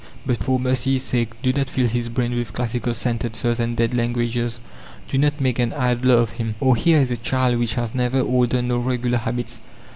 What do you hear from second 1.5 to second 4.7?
not fill his brain with classical sentences and dead languages.